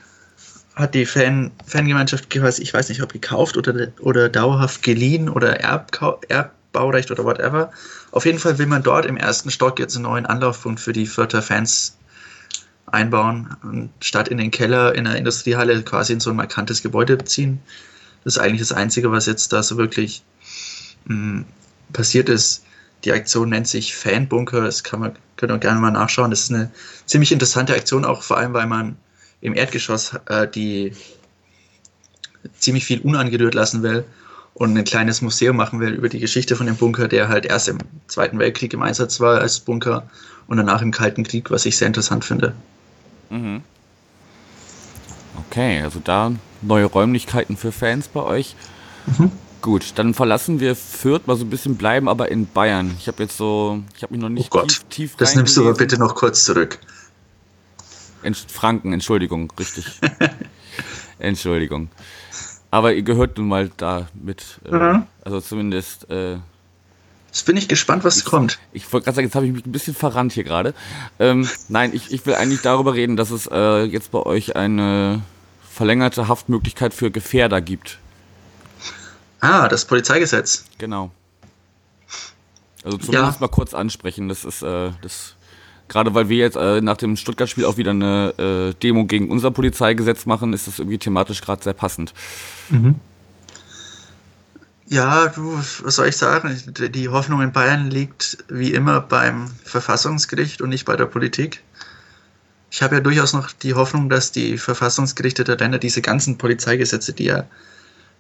[0.76, 6.20] hat die Fan, Fangemeinschaft, ich weiß nicht, ob gekauft oder, oder dauerhaft geliehen oder Erbkau,
[6.28, 7.72] Erbbaurecht oder whatever.
[8.12, 11.06] Auf jeden Fall will man dort im ersten Stock jetzt einen neuen Anlaufpunkt für die
[11.06, 11.96] Fürther Fans
[12.86, 17.18] einbauen und statt in den Keller in der Industriehalle quasi in so ein markantes Gebäude
[17.24, 17.60] ziehen.
[18.22, 20.22] Das ist eigentlich das Einzige, was jetzt da so wirklich
[21.06, 21.44] mh,
[21.92, 22.64] passiert ist.
[23.04, 26.30] Die Aktion nennt sich Fanbunker, das kann man, könnt ihr gerne mal nachschauen.
[26.30, 26.70] Das ist eine
[27.06, 28.96] ziemlich interessante Aktion, auch vor allem, weil man
[29.40, 30.92] im Erdgeschoss äh, die
[32.59, 34.05] ziemlich viel unangerührt lassen will
[34.55, 37.68] und ein kleines Museum machen will über die Geschichte von dem Bunker, der halt erst
[37.68, 40.09] im Zweiten Weltkrieg im Einsatz war als Bunker
[40.46, 42.55] und danach im Kalten Krieg, was ich sehr interessant finde.
[43.31, 43.62] Mhm.
[45.51, 48.57] Okay, also da neue Räumlichkeiten für Fans bei euch.
[49.07, 49.31] Mhm.
[49.61, 52.94] Gut, dann verlassen wir Fürth mal so ein bisschen, bleiben aber in Bayern.
[52.99, 55.57] Ich habe jetzt so, ich habe mich noch nicht oh Gott, tief, tief Das nimmst
[55.57, 56.79] du aber bitte noch kurz zurück.
[58.22, 60.00] Ent Franken, Entschuldigung, richtig.
[61.18, 61.88] Entschuldigung.
[62.70, 65.07] Aber ihr gehört nun mal da mit, äh, mhm.
[65.24, 66.11] also zumindest.
[66.11, 66.38] Äh,
[67.29, 68.59] Jetzt bin ich gespannt, was ich, kommt.
[68.72, 70.72] Ich wollte gerade sagen, jetzt habe ich mich ein bisschen verrannt hier gerade.
[71.18, 75.22] Ähm, nein, ich, ich will eigentlich darüber reden, dass es äh, jetzt bei euch eine
[75.70, 77.98] verlängerte Haftmöglichkeit für Gefährder gibt.
[79.40, 80.64] Ah, das Polizeigesetz.
[80.79, 81.11] Genau.
[82.83, 83.40] Also zumindest ja.
[83.40, 84.29] mal kurz ansprechen.
[84.29, 85.36] Das ist äh, das
[85.88, 89.51] gerade weil wir jetzt äh, nach dem Stuttgart-Spiel auch wieder eine äh, Demo gegen unser
[89.51, 92.12] Polizeigesetz machen, ist das irgendwie thematisch gerade sehr passend.
[92.70, 92.96] Mhm.
[94.88, 96.57] Ja, du, was soll ich sagen?
[96.94, 101.62] Die Hoffnung in Bayern liegt wie immer beim Verfassungsgericht und nicht bei der Politik.
[102.70, 107.12] Ich habe ja durchaus noch die Hoffnung, dass die Verfassungsgerichte der Länder diese ganzen Polizeigesetze,
[107.12, 107.44] die ja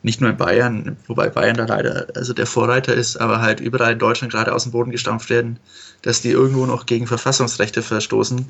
[0.06, 3.94] nicht nur in Bayern, wobei Bayern da leider also der Vorreiter ist, aber halt überall
[3.94, 5.58] in Deutschland gerade aus dem Boden gestampft werden,
[6.02, 8.48] dass die irgendwo noch gegen Verfassungsrechte verstoßen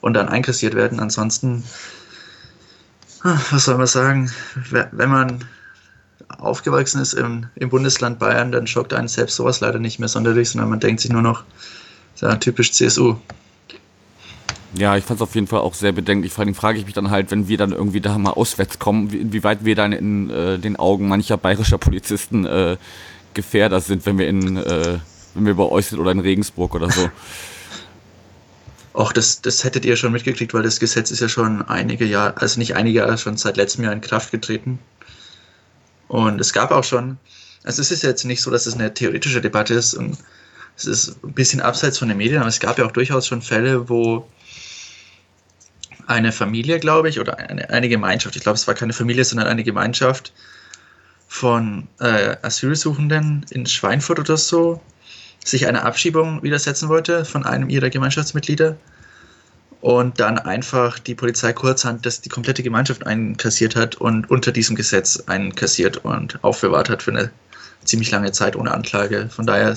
[0.00, 0.98] und dann einkassiert werden.
[0.98, 1.62] Ansonsten,
[3.22, 4.32] was soll man sagen,
[4.72, 5.44] wenn man
[6.38, 10.50] aufgewachsen ist im, im Bundesland Bayern, dann schockt einen selbst sowas leider nicht mehr sonderlich,
[10.50, 11.44] sondern man denkt sich nur noch,
[12.16, 13.14] ja, typisch CSU.
[14.74, 16.32] Ja, ich fand es auf jeden Fall auch sehr bedenklich.
[16.32, 19.10] Vor allem frage ich mich dann halt, wenn wir dann irgendwie da mal auswärts kommen,
[19.10, 22.76] inwieweit wir dann in äh, den Augen mancher bayerischer Polizisten äh,
[23.34, 24.98] Gefährder sind, wenn wir in, äh,
[25.34, 27.08] wenn wir bei euch sind oder in Regensburg oder so.
[28.92, 32.38] Auch das, das hättet ihr schon mitgekriegt, weil das Gesetz ist ja schon einige Jahre,
[32.38, 34.78] also nicht einige Jahre, schon seit letztem Jahr in Kraft getreten.
[36.08, 37.18] Und es gab auch schon,
[37.62, 40.16] also es ist jetzt nicht so, dass es eine theoretische Debatte ist und
[40.78, 43.42] es ist ein bisschen abseits von den Medien, aber es gab ja auch durchaus schon
[43.42, 44.26] Fälle, wo
[46.06, 49.48] eine Familie, glaube ich, oder eine, eine Gemeinschaft, ich glaube, es war keine Familie, sondern
[49.48, 50.32] eine Gemeinschaft
[51.28, 54.80] von äh, Asylsuchenden in Schweinfurt oder so,
[55.44, 58.76] sich einer Abschiebung widersetzen wollte von einem ihrer Gemeinschaftsmitglieder
[59.80, 64.74] und dann einfach die Polizei kurzhand das die komplette Gemeinschaft einkassiert hat und unter diesem
[64.74, 67.30] Gesetz einkassiert und aufbewahrt hat für eine
[67.84, 69.28] ziemlich lange Zeit ohne Anklage.
[69.28, 69.76] Von daher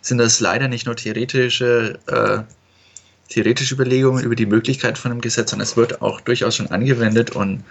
[0.00, 2.54] sind das leider nicht nur theoretische äh,
[3.34, 7.30] theoretische Überlegungen über die Möglichkeit von einem Gesetz, sondern es wird auch durchaus schon angewendet
[7.30, 7.64] und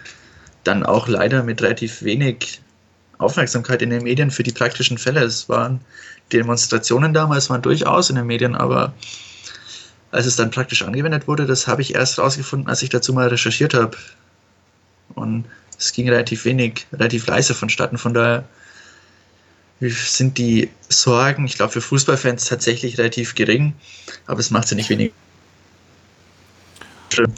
[0.65, 2.60] dann auch leider mit relativ wenig
[3.17, 5.21] Aufmerksamkeit in den Medien für die praktischen Fälle.
[5.21, 5.80] Es waren
[6.34, 8.93] Demonstrationen damals waren durchaus in den Medien, aber
[10.12, 13.30] als es dann praktisch angewendet wurde, das habe ich erst rausgefunden, als ich dazu mal
[13.30, 13.97] recherchiert habe.
[15.15, 15.45] Und
[15.80, 17.97] es ging relativ wenig, relativ leise vonstatten.
[17.97, 18.43] Von daher
[19.80, 23.73] sind die Sorgen, ich glaube, für Fußballfans tatsächlich relativ gering,
[24.28, 25.13] aber es macht sie nicht weniger
[27.13, 27.34] schlimm.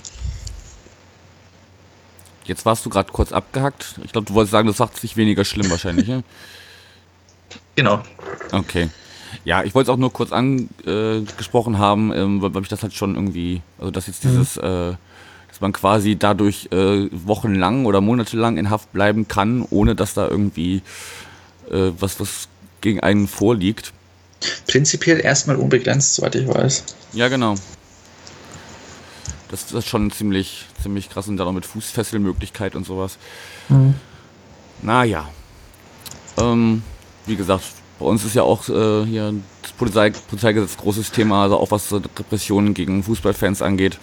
[2.45, 3.95] Jetzt warst du gerade kurz abgehackt.
[4.03, 6.07] Ich glaube, du wolltest sagen, das macht es nicht weniger schlimm wahrscheinlich.
[6.07, 6.21] ja?
[7.75, 8.01] Genau.
[8.51, 8.89] Okay.
[9.43, 12.83] Ja, ich wollte es auch nur kurz angesprochen äh, haben, ähm, weil, weil mich das
[12.83, 14.63] halt schon irgendwie, also dass jetzt dieses, mhm.
[14.63, 14.95] äh,
[15.49, 20.27] dass man quasi dadurch äh, wochenlang oder monatelang in Haft bleiben kann, ohne dass da
[20.27, 20.81] irgendwie
[21.69, 22.47] äh, was, was
[22.81, 23.91] gegen einen vorliegt.
[24.67, 26.83] Prinzipiell erstmal unbegrenzt, soweit ich weiß.
[27.13, 27.55] Ja, genau.
[29.49, 33.17] Das, das ist schon ziemlich, ziemlich krass und dann auch mit Fußfesselmöglichkeit und sowas.
[33.69, 33.95] Mhm.
[34.81, 35.29] Naja.
[36.37, 36.83] Ähm,
[37.25, 37.63] wie gesagt,
[37.99, 41.93] bei uns ist ja auch äh, hier das Polizei, Polizeigesetz großes Thema, also auch was
[41.93, 43.97] Repressionen gegen Fußballfans angeht.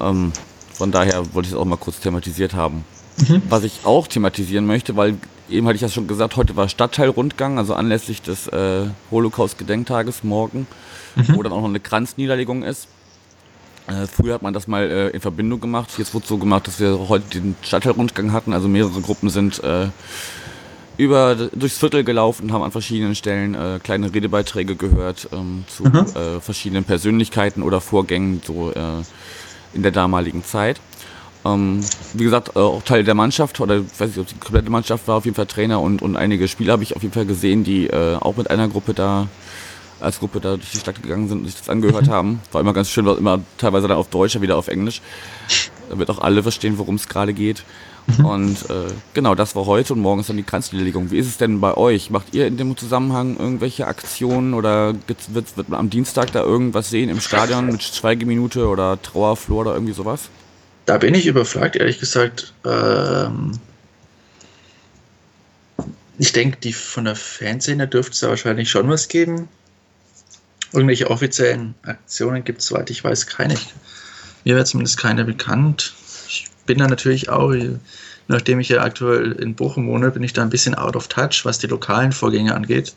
[0.00, 0.32] Ähm,
[0.72, 2.84] von daher wollte ich es auch mal kurz thematisiert haben.
[3.28, 3.42] Mhm.
[3.48, 5.16] Was ich auch thematisieren möchte, weil
[5.50, 10.66] eben hatte ich ja schon gesagt, heute war Stadtteilrundgang, also anlässlich des äh, Holocaust-Gedenktages morgen,
[11.16, 11.36] mhm.
[11.36, 12.88] wo dann auch noch eine Kranzniederlegung ist.
[13.88, 15.90] Äh, früher hat man das mal äh, in Verbindung gemacht.
[15.98, 18.52] Jetzt wurde es so gemacht, dass wir heute den Stadtteilrundgang hatten.
[18.52, 19.88] Also mehrere Gruppen sind äh,
[20.96, 26.06] über durchs Viertel gelaufen, haben an verschiedenen Stellen äh, kleine Redebeiträge gehört ähm, zu mhm.
[26.14, 28.40] Äh, verschiedenen Persönlichkeiten oder Vorgängen.
[28.44, 29.02] So äh,
[29.74, 30.80] in der damaligen Zeit.
[31.44, 31.80] Ähm,
[32.12, 35.16] wie gesagt, auch Teil der Mannschaft, oder ich weiß nicht, ob die komplette Mannschaft war,
[35.16, 37.90] auf jeden Fall Trainer und, und einige Spieler habe ich auf jeden Fall gesehen, die
[37.92, 39.28] auch mit einer Gruppe da,
[40.02, 42.40] als Gruppe da durch die Stadt gegangen sind und sich das angehört haben.
[42.52, 45.00] War immer ganz schön, war immer teilweise dann auf Deutsch, wieder auf Englisch.
[45.88, 47.64] Damit auch alle verstehen, worum es gerade geht.
[48.06, 48.24] Mhm.
[48.24, 51.10] Und äh, genau, das war heute und morgen ist dann die Kranzniederlegung.
[51.10, 52.10] Wie ist es denn bei euch?
[52.10, 56.90] Macht ihr in dem Zusammenhang irgendwelche Aktionen oder wird, wird man am Dienstag da irgendwas
[56.90, 60.30] sehen im Stadion mit Schweigeminute oder Trauerflor oder irgendwie sowas?
[60.86, 62.52] Da bin ich überfragt, ehrlich gesagt.
[62.64, 63.52] Ähm,
[66.18, 69.48] ich denke, die von der Fanszene dürfte es da wahrscheinlich schon was geben.
[70.72, 73.54] Irgendwelche offiziellen Aktionen gibt es, soweit ich weiß, keine.
[74.44, 75.94] Mir wäre zumindest keine bekannt.
[76.26, 77.54] Ich bin da natürlich auch,
[78.28, 81.44] nachdem ich ja aktuell in Bochum wohne, bin ich da ein bisschen out of touch,
[81.44, 82.94] was die lokalen Vorgänge angeht.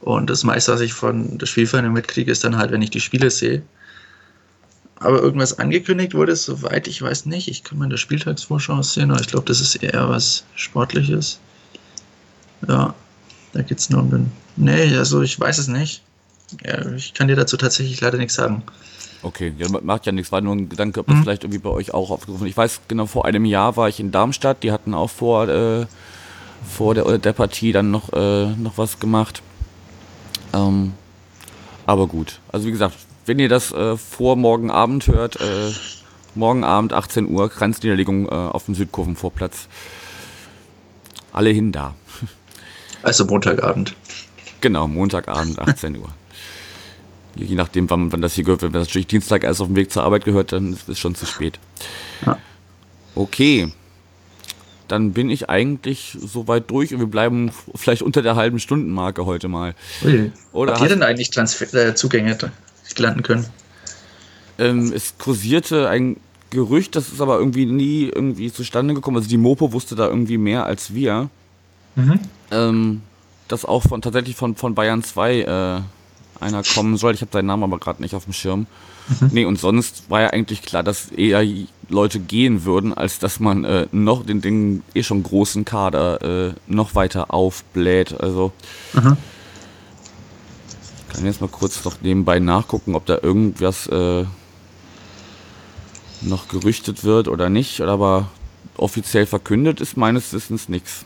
[0.00, 3.00] Und das meiste, was ich von der Spielvereinigung mitkriege, ist dann halt, wenn ich die
[3.00, 3.62] Spiele sehe.
[4.98, 7.48] Aber irgendwas angekündigt wurde, soweit ich weiß nicht.
[7.48, 11.38] Ich kann mal in der Spieltagsvorschau sehen, aber ich glaube, das ist eher was Sportliches.
[12.66, 12.94] Ja,
[13.52, 14.32] da geht es nur um den.
[14.56, 16.02] Nee, also ich weiß es nicht.
[16.64, 18.62] Ja, ich kann dir dazu tatsächlich leider nichts sagen.
[19.22, 21.22] Okay, ja, macht ja nichts, war nur ein Gedanke, ob das mhm.
[21.22, 24.12] vielleicht irgendwie bei euch auch aufgerufen Ich weiß genau, vor einem Jahr war ich in
[24.12, 25.86] Darmstadt, die hatten auch vor, äh,
[26.68, 29.42] vor der, der Partie dann noch, äh, noch was gemacht.
[30.54, 30.92] Ähm,
[31.86, 35.72] aber gut, also wie gesagt, wenn ihr das äh, vor morgen Abend hört, äh,
[36.36, 39.66] morgen Abend 18 Uhr, Kranzniederlegung äh, auf dem Südkurvenvorplatz.
[41.32, 41.94] Alle hin da.
[43.02, 43.94] Also Montagabend.
[44.60, 46.08] Genau, Montagabend, 18 Uhr.
[47.36, 48.62] Je nachdem, wann, wann das hier gehört.
[48.62, 51.14] Wenn das natürlich Dienstag erst auf dem Weg zur Arbeit gehört, dann ist es schon
[51.14, 51.58] zu spät.
[52.24, 52.38] Ja.
[53.14, 53.72] Okay.
[54.88, 59.48] Dann bin ich eigentlich soweit durch und wir bleiben vielleicht unter der halben Stundenmarke heute
[59.48, 59.74] mal.
[60.04, 60.30] Ui.
[60.52, 62.38] Oder Habt ihr denn eigentlich Transfer äh, Zugänge
[62.96, 63.46] landen können?
[64.58, 66.16] Ähm, es kursierte ein
[66.50, 69.16] Gerücht, das ist aber irgendwie nie irgendwie zustande gekommen.
[69.16, 71.28] Also die Mopo wusste da irgendwie mehr als wir.
[71.96, 72.20] Mhm.
[72.52, 73.02] Ähm,
[73.48, 75.80] dass auch von tatsächlich von, von Bayern 2 äh,
[76.40, 77.14] einer kommen soll.
[77.14, 78.66] Ich habe seinen Namen aber gerade nicht auf dem Schirm.
[79.08, 79.30] Mhm.
[79.32, 81.44] Nee, und sonst war ja eigentlich klar, dass eher
[81.88, 86.54] Leute gehen würden, als dass man äh, noch den, den eh schon großen Kader äh,
[86.66, 88.20] noch weiter aufbläht.
[88.20, 88.52] Also
[88.92, 89.16] mhm.
[91.12, 94.24] kann jetzt mal kurz noch nebenbei nachgucken, ob da irgendwas äh,
[96.22, 97.80] noch gerüchtet wird oder nicht.
[97.80, 98.28] Aber
[98.76, 101.04] offiziell verkündet ist meines Wissens nichts.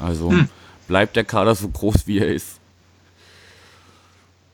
[0.00, 0.48] Also hm.
[0.88, 2.58] bleibt der Kader so groß, wie er ist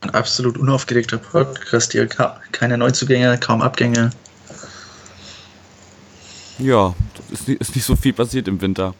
[0.01, 2.07] ein absolut unaufgeregter Podcast hier.
[2.07, 4.11] Keine Neuzugänge, kaum Abgänge.
[6.59, 6.95] Ja,
[7.31, 8.95] ist nicht, ist nicht so viel passiert im Winter.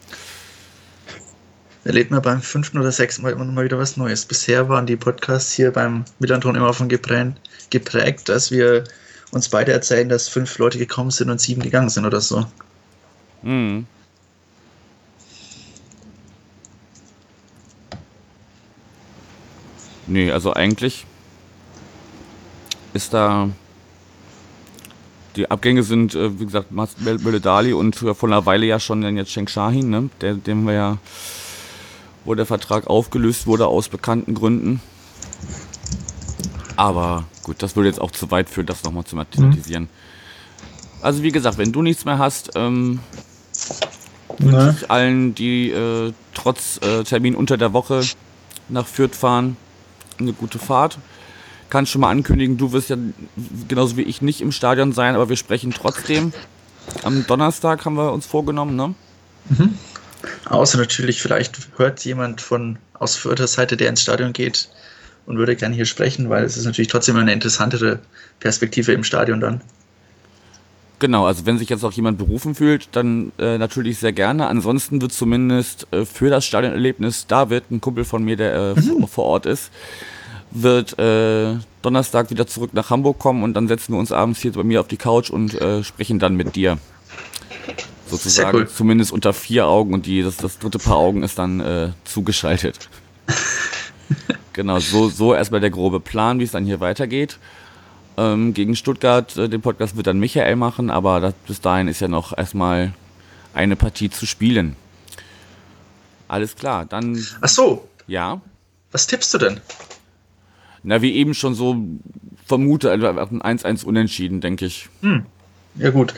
[1.83, 4.25] Erlebt man beim fünften oder sechsten Mal immer mal wieder was Neues.
[4.25, 8.83] Bisher waren die Podcasts hier beim Millanton immer von geprägt, dass wir
[9.31, 12.45] uns beide erzählen, dass fünf Leute gekommen sind und sieben gegangen sind oder so.
[13.41, 13.87] Mhm.
[20.11, 21.05] Nee, also eigentlich
[22.93, 23.49] ist da.
[25.37, 26.67] Die Abgänge sind, äh, wie gesagt,
[27.41, 30.09] Dali und vor einer Weile ja schon dann jetzt Sheng Shahin, ne?
[30.19, 30.97] Der, dem wir ja,
[32.25, 34.81] wo der Vertrag aufgelöst wurde aus bekannten Gründen.
[36.75, 39.83] Aber gut, das würde jetzt auch zu weit führen, das nochmal zu thematisieren.
[39.83, 39.89] Mhm.
[41.01, 42.99] Also wie gesagt, wenn du nichts mehr hast, ähm,
[44.37, 48.03] wünsche ich allen, die äh, trotz äh, Termin unter der Woche
[48.67, 49.55] nach Fürth fahren,
[50.21, 50.97] eine gute Fahrt.
[51.69, 52.97] Kann schon mal ankündigen, du wirst ja
[53.67, 56.33] genauso wie ich nicht im Stadion sein, aber wir sprechen trotzdem.
[57.03, 58.93] Am Donnerstag haben wir uns vorgenommen, ne?
[59.49, 59.77] Mhm.
[60.45, 64.69] Außer natürlich, vielleicht hört jemand von aus Fürther Seite, der ins Stadion geht
[65.25, 67.99] und würde gerne hier sprechen, weil es ist natürlich trotzdem eine interessantere
[68.39, 69.61] Perspektive im Stadion dann.
[71.01, 74.45] Genau, also wenn sich jetzt auch jemand berufen fühlt, dann äh, natürlich sehr gerne.
[74.45, 79.07] Ansonsten wird zumindest äh, für das Stadionerlebnis David, ein Kumpel von mir, der äh, mhm.
[79.07, 79.71] vor Ort ist,
[80.51, 84.51] wird äh, Donnerstag wieder zurück nach Hamburg kommen und dann setzen wir uns abends hier
[84.51, 86.77] bei mir auf die Couch und äh, sprechen dann mit dir.
[88.05, 88.67] Sozusagen cool.
[88.69, 92.89] zumindest unter vier Augen und die, das, das dritte Paar Augen ist dann äh, zugeschaltet.
[94.53, 97.39] genau, so, so erstmal der grobe Plan, wie es dann hier weitergeht.
[98.21, 102.01] Ähm, gegen Stuttgart, äh, den Podcast wird dann Michael machen, aber das, bis dahin ist
[102.01, 102.93] ja noch erstmal
[103.53, 104.75] eine Partie zu spielen.
[106.27, 107.25] Alles klar, dann.
[107.41, 107.87] Ach so.
[108.07, 108.41] Ja.
[108.91, 109.59] Was tippst du denn?
[110.83, 111.77] Na, wie eben schon so
[112.45, 114.89] vermute, ein 1-1 unentschieden, denke ich.
[115.01, 115.25] Hm.
[115.75, 116.13] Ja, gut.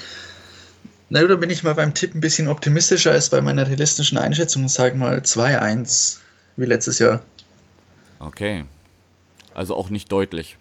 [1.10, 4.68] Na, da bin ich mal beim Tipp ein bisschen optimistischer als bei meiner realistischen Einschätzung.
[4.68, 6.18] Sag mal 2-1,
[6.58, 7.22] wie letztes Jahr.
[8.20, 8.66] Okay.
[9.54, 10.58] Also auch nicht deutlich.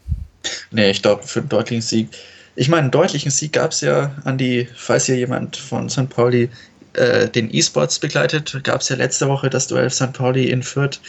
[0.72, 2.08] Nee, ich glaube, für einen deutlichen Sieg.
[2.54, 6.08] Ich meine, einen deutlichen Sieg gab es ja, an die, falls hier jemand von St.
[6.08, 6.50] Pauli
[6.94, 10.12] äh, den E-Sports begleitet, gab es ja letzte Woche das Duell St.
[10.12, 11.00] Pauli in Fürth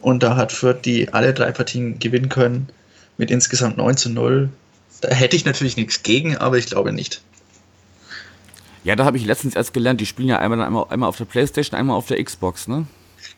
[0.00, 2.68] und da hat Fürth die alle drei Partien gewinnen können
[3.16, 4.48] mit insgesamt 9 zu 0.
[5.00, 7.22] Da hätte ich natürlich nichts gegen, aber ich glaube nicht.
[8.84, 11.24] Ja, da habe ich letztens erst gelernt, die spielen ja einmal, einmal, einmal auf der
[11.24, 12.86] Playstation, einmal auf der Xbox, ne?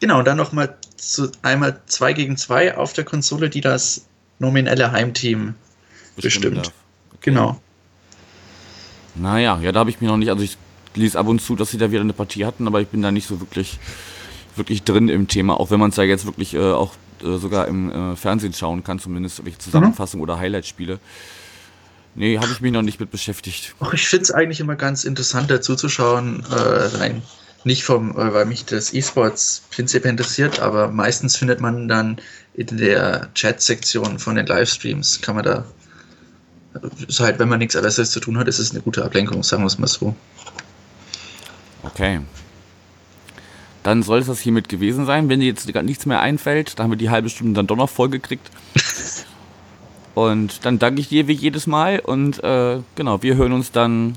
[0.00, 0.74] Genau, und dann nochmal
[1.42, 4.06] einmal 2 gegen 2 auf der Konsole, die das
[4.38, 5.54] nominelle Heimteam
[6.16, 6.54] bestimmt.
[6.54, 6.72] bestimmt.
[7.12, 7.30] Okay.
[7.30, 7.60] Genau.
[9.14, 10.56] Naja, ja, da habe ich mir noch nicht, also ich
[10.94, 13.10] lese ab und zu, dass sie da wieder eine Partie hatten, aber ich bin da
[13.10, 13.78] nicht so wirklich,
[14.56, 17.68] wirklich drin im Thema, auch wenn man es ja jetzt wirklich äh, auch äh, sogar
[17.68, 20.24] im äh, Fernsehen schauen kann, zumindest welche Zusammenfassung mhm.
[20.24, 20.98] oder Highlight-Spiele.
[22.16, 23.74] Nee, habe ich mich noch nicht mit beschäftigt.
[23.80, 27.22] Ach, ich finde es eigentlich immer ganz interessant dazu zu schauen, äh, rein
[27.64, 32.18] nicht vom, äh, weil mich das E-Sports prinzipiell interessiert, aber meistens findet man dann
[32.54, 35.64] in der Chat-Sektion von den Livestreams, kann man da,
[37.06, 39.62] ist halt, wenn man nichts anderes zu tun hat, ist es eine gute Ablenkung, sagen
[39.62, 40.14] wir es mal so.
[41.82, 42.20] Okay.
[43.82, 45.28] Dann soll es das hiermit gewesen sein.
[45.28, 47.90] Wenn dir jetzt nichts mehr einfällt, dann haben wir die halbe Stunde dann doch noch
[47.90, 48.50] vollgekriegt.
[50.14, 54.16] und dann danke ich dir wie jedes Mal und äh, genau, wir hören uns dann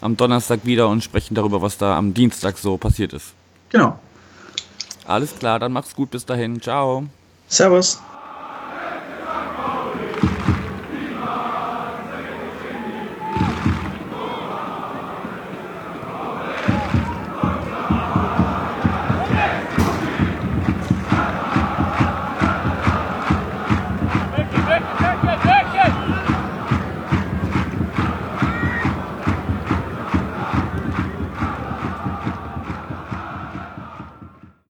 [0.00, 3.34] am Donnerstag wieder und sprechen darüber, was da am Dienstag so passiert ist.
[3.70, 3.98] Genau.
[5.06, 6.60] Alles klar, dann mach's gut bis dahin.
[6.60, 7.06] Ciao.
[7.48, 8.00] Servus.